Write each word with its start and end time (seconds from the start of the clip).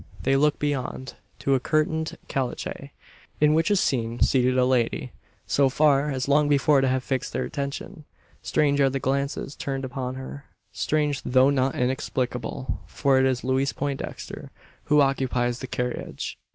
They 0.23 0.35
look 0.35 0.57
beyond, 0.57 1.13
to 1.37 1.53
a 1.53 1.59
curtained 1.59 2.17
caleche, 2.27 2.89
in 3.39 3.53
which 3.53 3.69
is 3.69 3.79
seen 3.79 4.19
seated 4.19 4.57
a 4.57 4.65
lady: 4.65 5.11
so 5.45 5.69
fair, 5.69 6.09
as 6.09 6.27
long 6.27 6.49
before 6.49 6.81
to 6.81 6.87
have 6.87 7.03
fixed 7.03 7.33
their 7.33 7.43
attention. 7.43 8.05
Strange 8.41 8.81
are 8.81 8.89
the 8.89 8.99
glances 8.99 9.55
turned 9.55 9.85
upon 9.85 10.15
her; 10.15 10.45
strange, 10.71 11.21
though 11.21 11.51
not 11.51 11.75
inexplicable: 11.75 12.79
for 12.87 13.19
it 13.19 13.27
is 13.27 13.43
Louise 13.43 13.73
Poindexter 13.73 14.49
who 14.85 15.01
occupies 15.01 15.59
the 15.59 15.67
carriage. 15.67 16.39